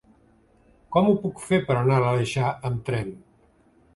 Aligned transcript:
Com 0.95 1.09
ho 1.09 1.13
puc 1.25 1.43
fer 1.49 1.59
per 1.67 1.77
anar 1.81 1.97
a 1.99 2.03
l'Aleixar 2.05 2.49
amb 2.71 2.83
tren? 2.89 3.15